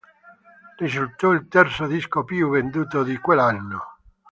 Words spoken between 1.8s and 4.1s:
disco più venduto di quell'anno.